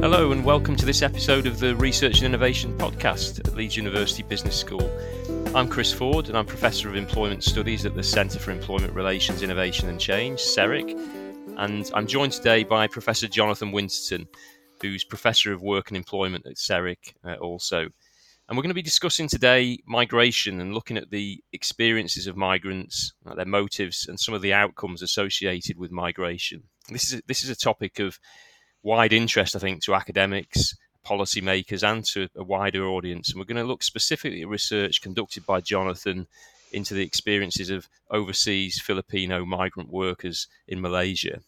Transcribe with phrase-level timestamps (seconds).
[0.00, 4.22] Hello, and welcome to this episode of the Research and Innovation Podcast at Leeds University
[4.22, 4.88] Business School.
[5.56, 9.42] I'm Chris Forde, and I'm Professor of Employment Studies at the Centre for Employment Relations,
[9.42, 10.92] Innovation and Change, CERIC.
[11.56, 14.28] And I'm joined today by Professor Jonathan Winterton,
[14.80, 17.88] who's Professor of Work and Employment at CERIC uh, also.
[18.48, 23.14] And we're going to be discussing today migration and looking at the experiences of migrants,
[23.26, 26.62] uh, their motives, and some of the outcomes associated with migration.
[26.88, 28.20] This is a, this is a topic of
[28.88, 30.74] wide interest, I think, to academics,
[31.06, 33.28] policymakers, and to a wider audience.
[33.28, 36.26] And we're going to look specifically at research conducted by Jonathan
[36.72, 41.40] into the experiences of overseas Filipino migrant workers in Malaysia.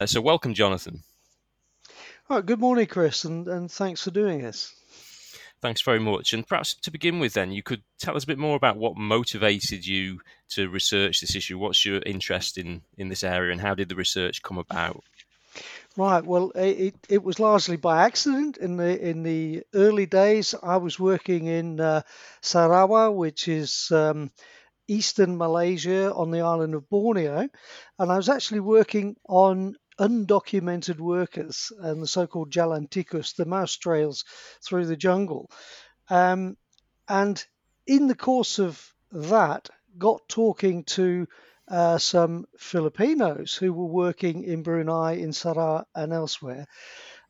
[0.00, 1.02] Uh, so, welcome, Jonathan.
[2.30, 4.74] All right, good morning, Chris, and, and thanks for doing this.
[5.60, 6.32] Thanks very much.
[6.32, 8.96] And perhaps to begin with, then, you could tell us a bit more about what
[8.96, 10.20] motivated you
[10.50, 11.58] to research this issue.
[11.58, 15.04] What's your interest in, in this area, and how did the research come about?
[15.96, 16.24] Right.
[16.24, 18.56] Well, it, it was largely by accident.
[18.56, 22.02] In the in the early days, I was working in uh,
[22.40, 24.30] Sarawak, which is um,
[24.88, 27.48] eastern Malaysia on the island of Borneo,
[27.98, 33.76] and I was actually working on undocumented workers and the so-called jalan tikus, the mouse
[33.76, 34.24] trails
[34.64, 35.50] through the jungle.
[36.10, 36.56] Um,
[37.08, 37.44] and
[37.86, 38.82] in the course of
[39.12, 41.26] that, got talking to
[41.72, 46.66] uh, some Filipinos who were working in Brunei, in Sarawak, and elsewhere,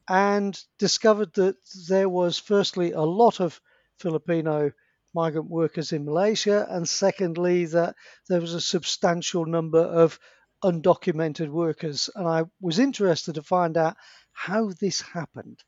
[0.09, 1.57] and discovered that
[1.89, 3.61] there was firstly a lot of
[3.99, 4.73] Filipino
[5.15, 7.95] migrant workers in Malaysia, and secondly, that
[8.29, 10.19] there was a substantial number of
[10.65, 12.11] undocumented workers.
[12.15, 13.97] And I was interested to find out
[14.33, 15.63] how this happened.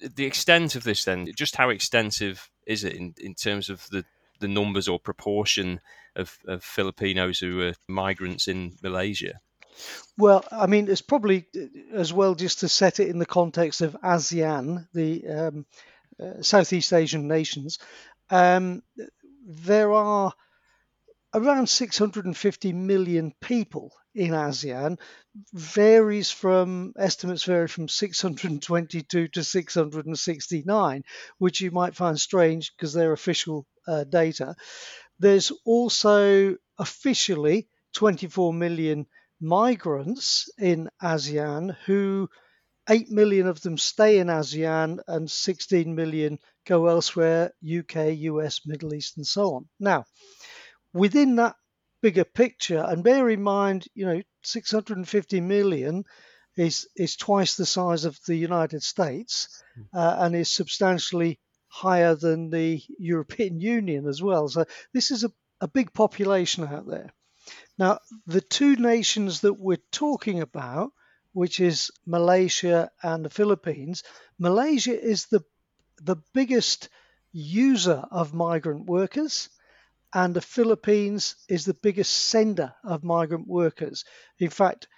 [0.00, 4.04] The extent of this, then, just how extensive is it in, in terms of the
[4.40, 5.80] the numbers or proportion
[6.16, 9.40] of, of Filipinos who are migrants in Malaysia?
[10.18, 13.80] Well, I mean, it's probably uh, as well just to set it in the context
[13.80, 15.66] of ASEAN, the um,
[16.20, 17.78] uh, Southeast Asian nations.
[18.28, 18.82] Um,
[19.46, 20.32] there are
[21.34, 24.98] around 650 million people in ASEAN.
[25.52, 31.04] Varies from estimates vary from 622 to 669,
[31.38, 34.54] which you might find strange because they're official uh, data.
[35.18, 39.06] There's also officially 24 million
[39.40, 42.28] migrants in ASEAN who
[42.88, 48.94] 8 million of them stay in ASEAN and 16 million go elsewhere UK, US, Middle
[48.94, 49.68] East, and so on.
[49.78, 50.04] Now,
[50.92, 51.54] within that
[52.00, 56.04] bigger picture, and bear in mind, you know, 650 million
[56.56, 59.82] is, is twice the size of the United States hmm.
[59.94, 61.38] uh, and is substantially
[61.68, 64.48] higher than the European Union as well.
[64.48, 67.12] So this is a, a big population out there.
[67.78, 70.92] Now, the two nations that we're talking about,
[71.32, 74.02] which is Malaysia and the Philippines,
[74.38, 75.42] Malaysia is the
[76.02, 76.88] the biggest
[77.32, 79.50] user of migrant workers,
[80.12, 84.04] and the Philippines is the biggest sender of migrant workers.
[84.38, 84.88] In fact,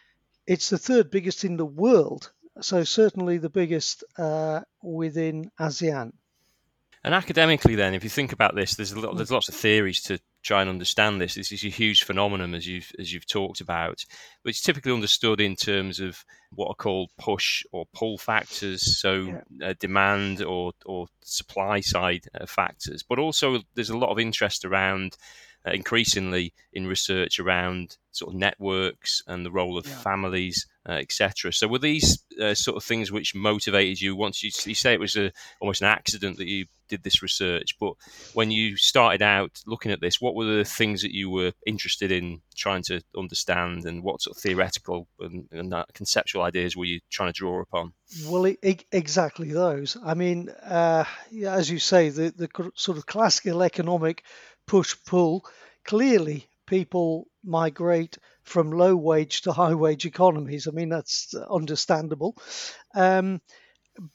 [0.46, 6.12] it's the third biggest in the world, so certainly the biggest uh, within ASEAN.
[7.04, 10.02] And academically, then, if you think about this, there's a lot, there's lots of theories
[10.02, 11.34] to try and understand this.
[11.34, 14.04] This is a huge phenomenon, as you've as you've talked about,
[14.42, 19.14] which is typically understood in terms of what are called push or pull factors, so
[19.60, 19.68] yeah.
[19.68, 23.02] uh, demand or or supply side uh, factors.
[23.02, 25.16] But also, there's a lot of interest around
[25.66, 29.96] uh, increasingly in research around sort of networks and the role of yeah.
[29.98, 31.52] families, uh, etc.
[31.52, 34.16] So, were these uh, sort of things which motivated you?
[34.16, 37.76] Once you, you say it was a, almost an accident that you did this research,
[37.80, 37.94] but
[38.34, 42.12] when you started out looking at this, what were the things that you were interested
[42.12, 47.00] in trying to understand, and what sort of theoretical and, and conceptual ideas were you
[47.10, 47.92] trying to draw upon?
[48.26, 49.96] Well, it, exactly those.
[50.04, 51.04] I mean, uh,
[51.46, 54.24] as you say, the, the sort of classical economic
[54.66, 55.46] push pull.
[55.84, 60.68] Clearly, people migrate from low wage to high wage economies.
[60.68, 62.36] I mean, that's understandable.
[62.94, 63.40] Um,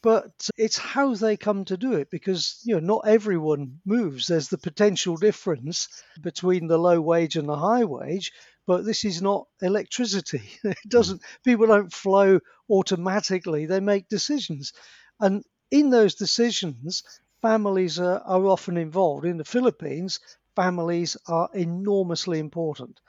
[0.01, 4.49] but it's how they come to do it because you know not everyone moves there's
[4.49, 5.87] the potential difference
[6.21, 8.31] between the low wage and the high wage
[8.65, 12.39] but this is not electricity it doesn't people don't flow
[12.69, 14.73] automatically they make decisions
[15.19, 17.03] and in those decisions
[17.41, 19.25] families are, are often involved.
[19.25, 20.19] In the Philippines,
[20.55, 22.99] families are enormously important.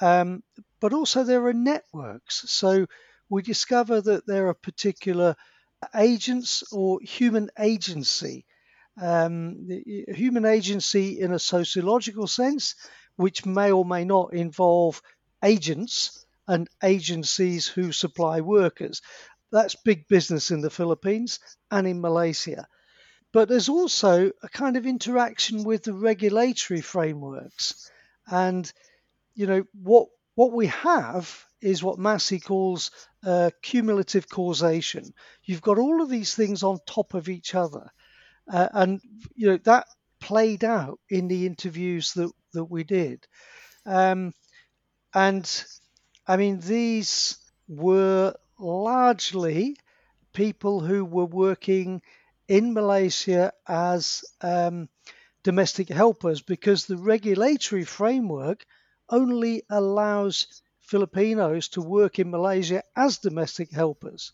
[0.00, 0.42] Um,
[0.80, 2.44] but also, there are networks.
[2.50, 2.86] So
[3.28, 5.36] we discover that there are particular
[5.94, 8.44] agents or human agency.
[9.00, 9.68] Um,
[10.08, 12.74] human agency in a sociological sense,
[13.16, 15.02] which may or may not involve
[15.42, 19.02] agents and agencies who supply workers.
[19.54, 21.38] that's big business in the Philippines
[21.70, 22.66] and in Malaysia.
[23.32, 27.90] But there's also a kind of interaction with the regulatory frameworks.
[28.26, 28.70] And,
[29.34, 32.90] you know, what what we have is what Massey calls
[33.24, 35.14] uh, cumulative causation.
[35.44, 37.90] You've got all of these things on top of each other.
[38.52, 39.00] Uh, and,
[39.34, 39.86] you know, that
[40.20, 43.26] played out in the interviews that, that we did.
[43.86, 44.34] Um,
[45.14, 45.64] and,
[46.26, 49.76] I mean, these were largely
[50.32, 52.02] people who were working
[52.46, 54.88] in Malaysia as um,
[55.42, 58.66] domestic helpers because the regulatory framework
[59.08, 64.32] only allows Filipinos to work in Malaysia as domestic helpers.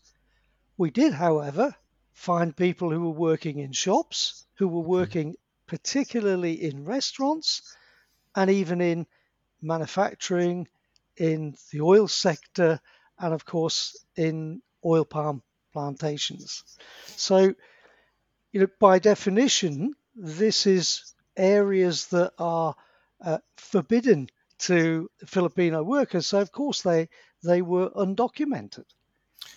[0.77, 1.75] We did, however,
[2.11, 7.75] find people who were working in shops, who were working particularly in restaurants,
[8.35, 9.07] and even in
[9.61, 10.67] manufacturing,
[11.15, 12.79] in the oil sector,
[13.17, 16.63] and of course in oil palm plantations.
[17.07, 17.55] So
[18.51, 22.75] you know, by definition, this is areas that are
[23.21, 24.27] uh, forbidden
[24.61, 26.27] to Filipino workers.
[26.27, 27.09] So of course they
[27.43, 28.85] they were undocumented,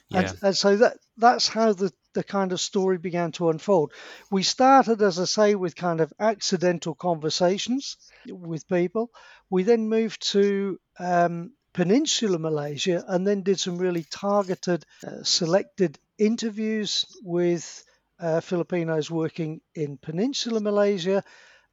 [0.09, 0.21] yeah.
[0.21, 3.93] and, and so that that's how the the kind of story began to unfold.
[4.31, 7.97] We started, as I say, with kind of accidental conversations
[8.29, 9.11] with people.
[9.51, 15.99] We then moved to um, Peninsular Malaysia and then did some really targeted, uh, selected
[16.19, 17.85] interviews with
[18.21, 21.25] uh, Filipinos working in Peninsular Malaysia,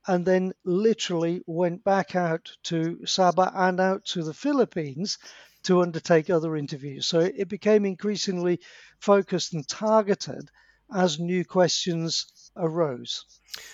[0.07, 5.17] and then literally went back out to Sabah and out to the Philippines
[5.63, 7.05] to undertake other interviews.
[7.05, 8.59] So it became increasingly
[8.99, 10.49] focused and targeted
[10.93, 13.25] as new questions arose.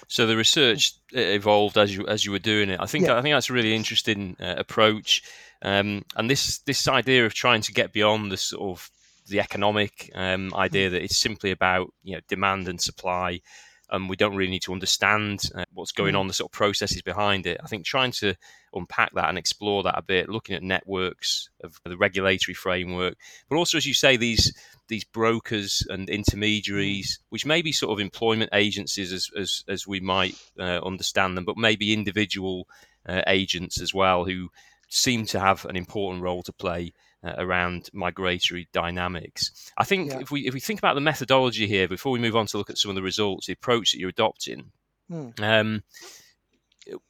[0.07, 2.79] So the research evolved as you as you were doing it.
[2.79, 3.17] I think yeah.
[3.17, 5.23] I think that's a really interesting uh, approach,
[5.61, 8.89] um, and this this idea of trying to get beyond the sort of
[9.27, 10.93] the economic um, idea hmm.
[10.93, 13.41] that it's simply about you know demand and supply.
[13.89, 16.19] And we don't really need to understand uh, what's going hmm.
[16.19, 17.59] on, the sort of processes behind it.
[17.63, 18.35] I think trying to
[18.73, 23.15] unpack that and explore that a bit, looking at networks of the regulatory framework,
[23.49, 24.53] but also, as you say, these
[24.87, 29.99] these brokers and intermediaries, which may be sort of employment agencies as as, as we
[29.99, 32.67] might uh, understand them, but maybe individual
[33.07, 34.49] uh, agents as well who
[34.89, 36.93] seem to have an important role to play
[37.23, 39.71] uh, around migratory dynamics.
[39.77, 40.19] I think yeah.
[40.19, 42.69] if we if we think about the methodology here before we move on to look
[42.69, 44.71] at some of the results, the approach that you're adopting.
[45.09, 45.29] Hmm.
[45.41, 45.83] Um,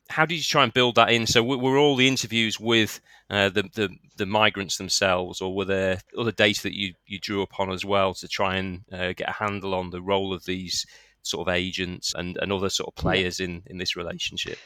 [0.10, 1.28] how did you try and build that in?
[1.28, 3.00] So were, all the interviews with
[3.30, 7.42] uh, the, the, the migrants themselves, or were there other data that you you drew
[7.42, 10.86] upon as well to try and uh, get a handle on the role of these
[11.22, 14.58] sort of agents and, and other sort of players in in this relationship?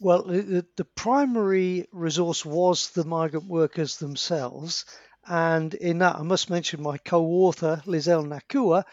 [0.00, 4.84] Well, the, the primary resource was the migrant workers themselves.
[5.26, 8.84] And in that, I must mention my co author, Lizelle Nakua,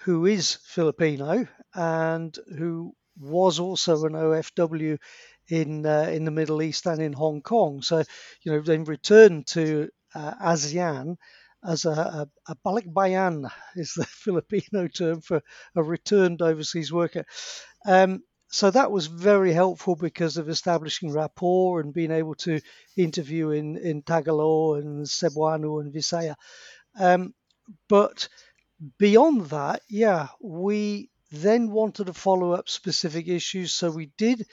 [0.00, 4.98] who is Filipino and who was also an OFW
[5.48, 7.82] in uh, in the Middle East and in Hong Kong.
[7.82, 8.04] So,
[8.42, 11.16] you know, then returned to uh, ASEAN
[11.64, 15.42] as a, a, a balikbayan is the Filipino term for
[15.74, 17.24] a returned overseas worker.
[17.86, 22.60] Um, so that was very helpful because of establishing rapport and being able to
[22.96, 26.34] interview in, in Tagalog and Cebuano and Visaya.
[26.98, 27.34] Um,
[27.88, 28.28] but
[28.98, 33.72] beyond that, yeah, we then wanted to follow up specific issues.
[33.72, 34.46] So we did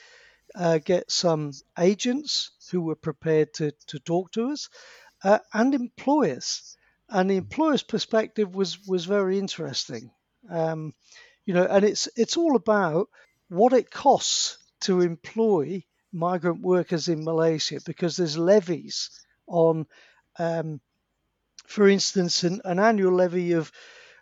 [0.54, 4.68] uh, get some agents who were prepared to, to talk to us
[5.24, 6.76] uh, and employers.
[7.08, 10.10] And the employer's perspective was, was very interesting.
[10.50, 10.92] Um,
[11.46, 13.08] you know, and it's it's all about
[13.48, 19.10] what it costs to employ migrant workers in Malaysia because there's levies
[19.46, 19.86] on,
[20.38, 20.80] um,
[21.66, 23.70] for instance, an, an, annual levy of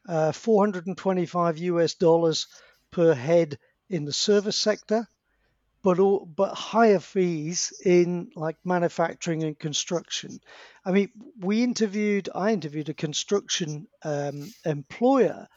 [0.09, 2.47] uh, 425 US dollars
[2.91, 5.07] per head in the service sector,
[5.83, 10.39] but all, but higher fees in like manufacturing and construction.
[10.85, 15.49] I mean, we interviewed, I interviewed a construction um, employer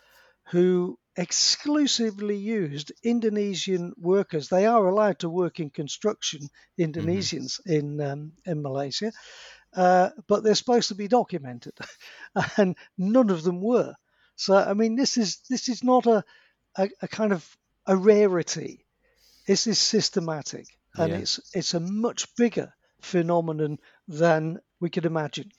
[0.49, 4.47] who exclusively used Indonesian workers.
[4.47, 6.41] They are allowed to work in construction.
[6.79, 7.73] Indonesians mm-hmm.
[7.73, 9.11] in um, in Malaysia,
[9.75, 11.73] uh, but they're supposed to be documented,
[12.57, 13.95] and none of them were.
[14.35, 16.23] So I mean, this is this is not a
[16.77, 18.85] a, a kind of a rarity.
[19.47, 21.19] This is systematic, and yeah.
[21.19, 25.51] it's it's a much bigger phenomenon than we could imagine.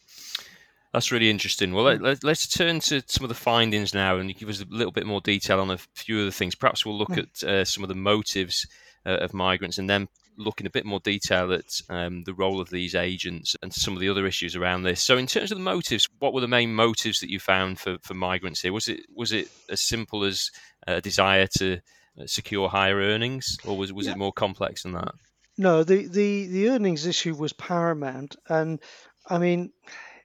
[0.92, 1.72] That's really interesting.
[1.72, 4.66] Well, let, us let, turn to some of the findings now and give us a
[4.70, 6.54] little bit more detail on a few of the things.
[6.54, 7.18] Perhaps we'll look mm.
[7.18, 8.66] at uh, some of the motives
[9.04, 12.60] uh, of migrants and then look in a bit more detail at um, the role
[12.60, 15.02] of these agents and some of the other issues around this.
[15.02, 17.98] So, in terms of the motives, what were the main motives that you found for,
[18.02, 18.72] for migrants here?
[18.72, 20.50] Was it was it as simple as
[20.86, 21.80] a desire to
[22.18, 24.12] uh, secure higher earnings, or was was yeah.
[24.12, 25.12] it more complex than that?
[25.58, 28.80] No, the, the the earnings issue was paramount, and
[29.28, 29.72] I mean,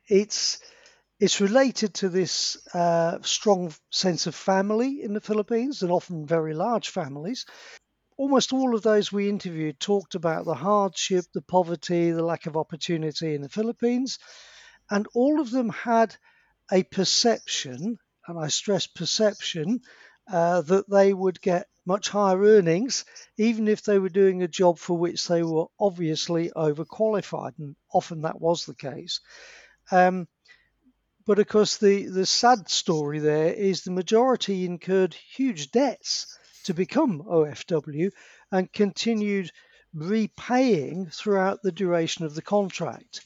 [0.07, 0.59] it's
[1.19, 6.53] it's related to this uh, strong sense of family in the Philippines, and often very
[6.53, 7.45] large families.
[8.17, 12.57] Almost all of those we interviewed talked about the hardship, the poverty, the lack of
[12.57, 14.19] opportunity in the Philippines,
[14.89, 16.15] and all of them had
[16.71, 19.81] a perception, and I stress perception,
[20.31, 23.05] uh, that they would get much higher earnings,
[23.37, 28.21] even if they were doing a job for which they were obviously overqualified, and often
[28.21, 29.19] that was the case.
[29.91, 30.27] Um,
[31.25, 36.73] but of course, the, the sad story there is the majority incurred huge debts to
[36.73, 38.11] become OFW
[38.51, 39.51] and continued
[39.93, 43.21] repaying throughout the duration of the contract.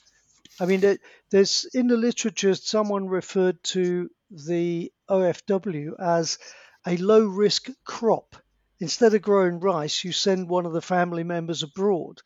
[0.60, 0.98] I mean,
[1.30, 6.38] there's in the literature, someone referred to the OFW as
[6.86, 8.36] a low risk crop
[8.80, 12.22] instead of growing rice, you send one of the family members abroad.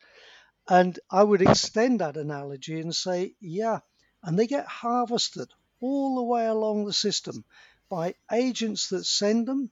[0.68, 3.80] And I would extend that analogy and say, yeah,
[4.22, 5.48] and they get harvested
[5.80, 7.44] all the way along the system
[7.88, 9.70] by agents that send them,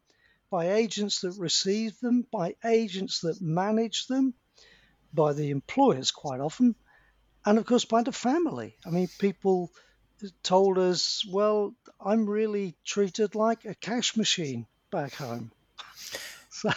[0.51, 4.35] by agents that receive them, by agents that manage them,
[5.15, 6.75] by the employers quite often,
[7.45, 8.77] and of course by the family.
[8.85, 9.71] I mean, people
[10.43, 15.53] told us, well, I'm really treated like a cash machine back home.
[16.53, 16.71] So,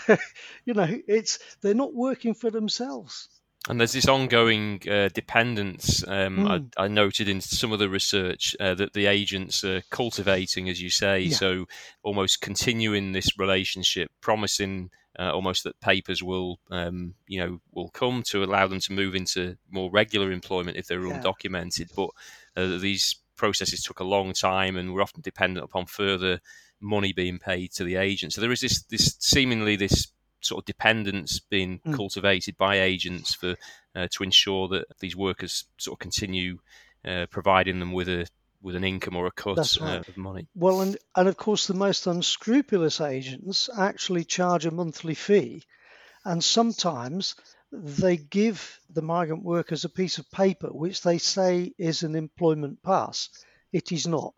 [0.66, 3.28] you know, it's they're not working for themselves.
[3.70, 6.06] And there's this ongoing uh, dependence.
[6.06, 6.50] Um, mm.
[6.50, 6.66] I, hmm.
[6.78, 10.90] I, noted in some of the research uh, that the agents are cultivating, as you
[10.90, 11.36] say, yeah.
[11.36, 11.66] so
[12.04, 18.24] almost continuing this relationship, promising uh, almost that papers will, um, you know, will come
[18.24, 21.22] to allow them to move into more regular employment if they're yeah.
[21.22, 21.90] undocumented.
[21.96, 22.10] But
[22.58, 26.40] uh, these processes took a long time, and we're often dependent upon further
[26.82, 28.34] money being paid to the agent.
[28.34, 30.08] So there is this this seemingly this
[30.44, 31.94] sort of dependence being mm.
[31.94, 33.56] cultivated by agents for
[33.96, 36.60] uh, to ensure that these workers sort of continue
[37.06, 38.28] uh, providing them with a
[38.62, 39.98] with an income or a cut right.
[39.98, 40.48] uh, of money.
[40.56, 45.64] Well, and and of course the most unscrupulous agents actually charge a monthly fee,
[46.24, 47.36] and sometimes
[47.72, 52.82] they give the migrant workers a piece of paper which they say is an employment
[52.84, 53.30] pass.
[53.72, 54.34] It is not.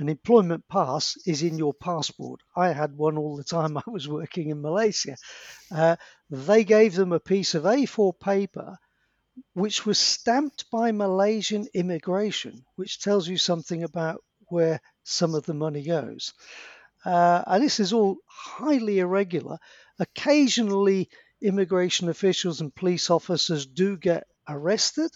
[0.00, 2.40] An employment pass is in your passport.
[2.56, 5.16] I had one all the time I was working in Malaysia.
[5.70, 5.96] Uh,
[6.30, 8.78] they gave them a piece of A4 paper
[9.52, 15.54] which was stamped by Malaysian immigration, which tells you something about where some of the
[15.54, 16.32] money goes.
[17.04, 19.58] Uh, and this is all highly irregular.
[19.98, 21.10] Occasionally,
[21.42, 25.10] immigration officials and police officers do get arrested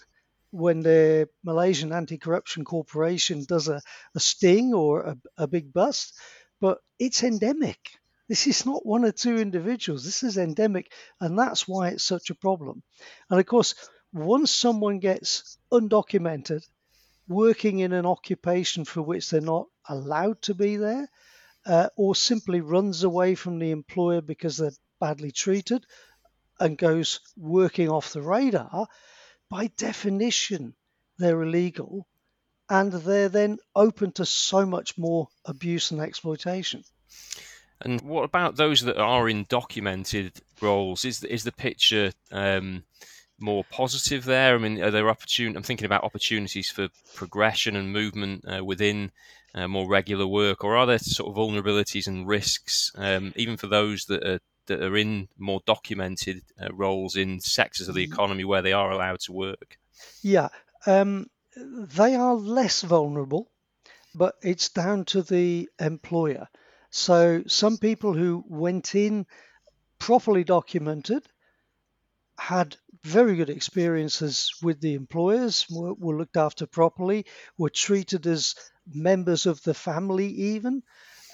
[0.55, 3.81] when the Malaysian Anti-Corruption Corporation does a,
[4.15, 6.17] a sting or a, a big bust,
[6.61, 7.77] but it's endemic.
[8.29, 10.05] This is not one or two individuals.
[10.05, 12.83] This is endemic, and that's why it's such a problem.
[13.29, 13.75] And of course,
[14.13, 16.65] once someone gets undocumented,
[17.27, 21.09] working in an occupation for which they're not allowed to be there,
[21.65, 24.71] uh, or simply runs away from the employer because they're
[25.01, 25.85] badly treated
[26.61, 28.87] and goes working off the radar,
[29.49, 30.75] by definition,
[31.17, 32.07] they're illegal
[32.69, 36.83] and they're then open to so much more abuse and exploitation.
[37.81, 41.05] And what about those that are in documented roles?
[41.05, 42.83] Is is the picture um,
[43.39, 44.55] more positive there?
[44.55, 49.11] I mean, are there opportun- I'm thinking about opportunities for progression and movement uh, within
[49.53, 53.67] uh, more regular work, or are there sort of vulnerabilities and risks, um, even for
[53.67, 58.11] those that are that are in more documented uh, roles in sectors of the mm.
[58.11, 59.77] economy where they are allowed to work?
[60.21, 60.49] Yeah,
[60.85, 63.51] um, they are less vulnerable,
[64.13, 66.47] but it's down to the employer.
[66.89, 69.25] So some people who went in
[69.99, 71.23] properly documented
[72.37, 77.25] had very good experiences with the employers, were, were looked after properly,
[77.57, 78.55] were treated as
[78.91, 80.83] members of the family even.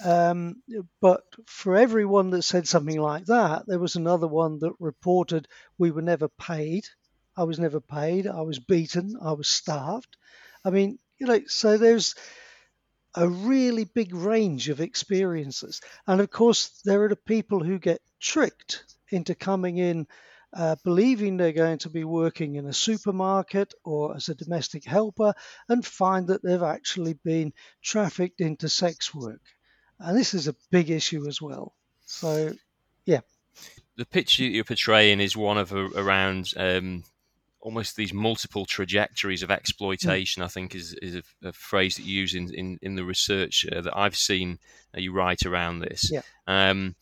[0.04, 0.62] Um,
[1.00, 5.46] but for everyone that said something like that, there was another one that reported
[5.78, 6.86] we were never paid.
[7.36, 8.26] I was never paid.
[8.26, 9.16] I was beaten.
[9.22, 10.16] I was starved.
[10.64, 12.14] I mean, you know, so there's
[13.14, 15.80] a really big range of experiences.
[16.06, 20.06] And of course, there are the people who get tricked into coming in
[20.54, 25.32] uh, believing they're going to be working in a supermarket or as a domestic helper
[25.68, 29.40] and find that they've actually been trafficked into sex work
[30.02, 31.74] and this is a big issue as well.
[32.06, 32.52] So,
[33.06, 33.20] yeah.
[33.96, 37.04] the picture you're portraying is one of a, around um,
[37.60, 40.42] almost these multiple trajectories of exploitation.
[40.42, 40.46] Mm.
[40.46, 43.66] I think is is a, a, phrase that you use in in, in the research
[43.70, 44.58] uh, that I've seen
[44.94, 46.10] uh, you write around this.
[46.10, 46.22] Yeah.
[46.46, 46.96] Um,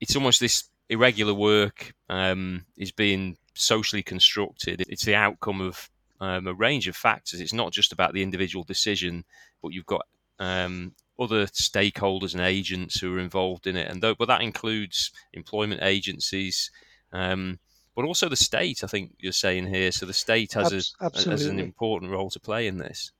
[0.00, 4.84] it's almost this irregular work um, is being socially constructed.
[4.88, 5.88] It's the outcome of
[6.20, 7.40] um, a range of factors.
[7.40, 9.24] It's not just about the individual decision,
[9.62, 10.06] but you've got
[10.38, 15.10] um, other stakeholders and agents who are involved in it, and though, but that includes
[15.34, 16.70] employment agencies,
[17.12, 17.58] um,
[17.94, 18.82] but also the state.
[18.82, 19.92] I think you're saying here.
[19.92, 23.12] So the state has a, has an important role to play in this.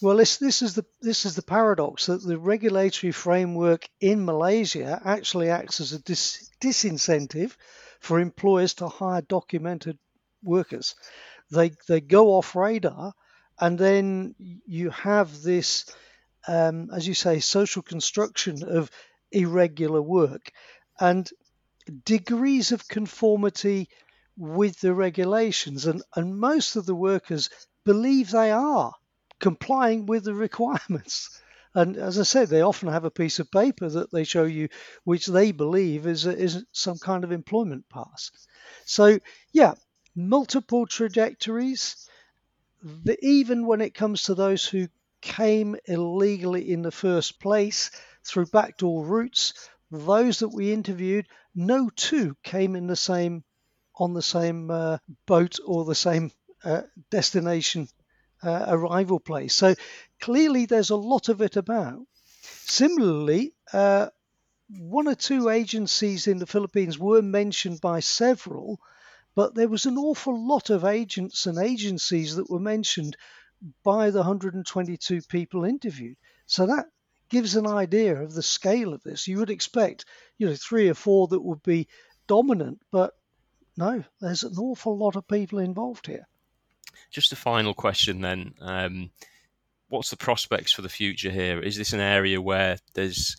[0.00, 5.00] Well, this this is the this is the paradox that the regulatory framework in Malaysia
[5.04, 7.54] actually acts as a dis, disincentive
[8.00, 9.98] for employers to hire documented
[10.42, 10.94] workers.
[11.50, 13.14] They they go off radar,
[13.60, 15.84] and then you have this
[16.48, 18.90] um, as you say, social construction of
[19.30, 20.50] irregular work
[20.98, 21.30] and
[22.04, 23.88] degrees of conformity
[24.36, 25.86] with the regulations.
[25.86, 27.50] And, and most of the workers
[27.84, 28.92] believe they are
[29.40, 31.38] complying with the requirements.
[31.74, 34.68] And as I said, they often have a piece of paper that they show you,
[35.04, 38.30] which they believe is, is some kind of employment pass.
[38.86, 39.18] So,
[39.52, 39.74] yeah,
[40.16, 42.08] multiple trajectories.
[42.82, 44.88] The, even when it comes to those who
[45.20, 47.90] came illegally in the first place
[48.24, 49.54] through backdoor routes.
[49.90, 53.44] Those that we interviewed, no two came in the same
[53.96, 56.30] on the same uh, boat or the same
[56.64, 57.88] uh, destination
[58.42, 59.54] uh, arrival place.
[59.54, 59.74] So
[60.20, 62.06] clearly, there's a lot of it about.
[62.42, 64.08] Similarly, uh,
[64.68, 68.78] one or two agencies in the Philippines were mentioned by several,
[69.34, 73.16] but there was an awful lot of agents and agencies that were mentioned
[73.82, 76.16] by the 122 people interviewed.
[76.46, 76.86] So that
[77.28, 79.28] gives an idea of the scale of this.
[79.28, 80.04] You would expect,
[80.38, 81.88] you know, three or four that would be
[82.26, 83.14] dominant, but
[83.76, 86.26] no, there's an awful lot of people involved here.
[87.10, 88.54] Just a final question then.
[88.60, 89.10] Um,
[89.88, 91.60] what's the prospects for the future here?
[91.60, 93.36] Is this an area where there's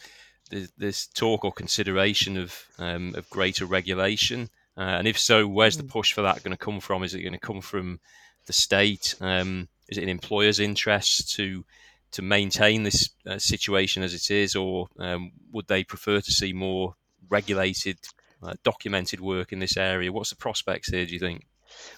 [0.49, 4.49] there's, there's talk or consideration of um, of greater regulation?
[4.77, 5.89] Uh, and if so, where's the hmm.
[5.89, 7.03] push for that going to come from?
[7.03, 7.99] Is it going to come from
[8.45, 9.15] the state?
[9.19, 11.65] Um, is it in employers' interest to
[12.11, 16.53] to maintain this uh, situation as it is, or um, would they prefer to see
[16.53, 16.95] more
[17.29, 17.99] regulated,
[18.41, 20.11] uh, documented work in this area?
[20.11, 21.05] What's the prospects here?
[21.05, 21.45] Do you think?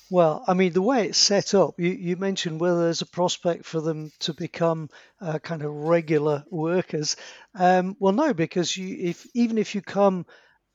[0.10, 3.66] Well, I mean, the way it's set up, you, you mentioned whether there's a prospect
[3.66, 4.90] for them to become
[5.22, 7.16] uh, kind of regular workers.
[7.56, 10.26] Um, well, no, because you, if even if you come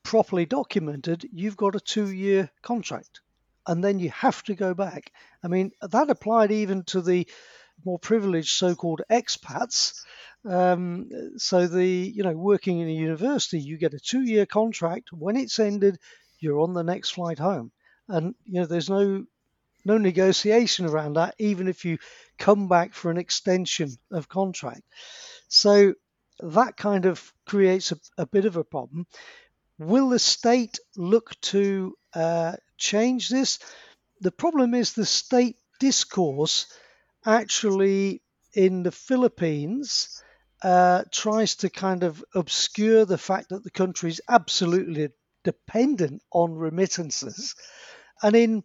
[0.03, 3.21] properly documented, you've got a two-year contract
[3.67, 5.13] and then you have to go back.
[5.43, 7.27] I mean, that applied even to the
[7.85, 10.03] more privileged so-called expats.
[10.45, 15.13] Um, so the you know working in a university, you get a two-year contract.
[15.13, 15.99] When it's ended,
[16.39, 17.73] you're on the next flight home,
[18.09, 19.25] and you know there's no
[19.85, 21.99] no negotiation around that, even if you
[22.39, 24.83] come back for an extension of contract.
[25.49, 25.95] So
[26.41, 29.07] that kind of creates a, a bit of a problem.
[29.79, 33.59] Will the state look to uh, change this?
[34.21, 36.67] The problem is the state discourse
[37.25, 38.23] actually
[38.55, 40.23] in the Philippines
[40.63, 45.11] uh, tries to kind of obscure the fact that the country is absolutely
[45.45, 47.55] dependent on remittances.
[48.23, 48.65] And in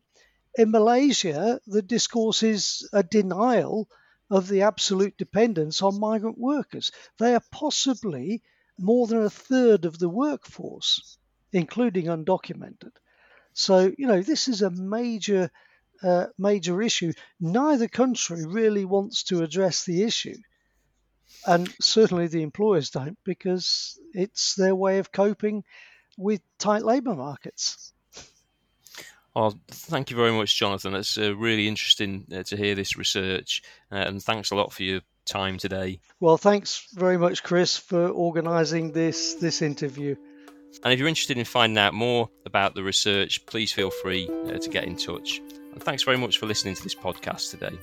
[0.58, 3.88] in Malaysia, the discourse is a denial
[4.30, 6.92] of the absolute dependence on migrant workers.
[7.20, 8.42] They are possibly
[8.78, 11.18] more than a third of the workforce,
[11.52, 12.92] including undocumented.
[13.54, 15.52] So, you know, this is a major,
[16.04, 17.14] uh, major issue.
[17.40, 20.38] Neither country really wants to address the issue.
[21.46, 25.64] And certainly the employers don't because it's their way of coping
[26.18, 27.94] with tight labour markets.
[29.36, 30.94] Well, thank you very much, Jonathan.
[30.94, 34.84] It's uh, really interesting uh, to hear this research, uh, and thanks a lot for
[34.84, 36.02] your time today.
[36.20, 40.18] Well, thanks very much, Chris, for organising this this interview.
[40.84, 44.58] And if you're interested in finding out more about the research, please feel free uh,
[44.58, 45.42] to get in touch.
[45.74, 47.78] And thanks very much for listening to this podcast today.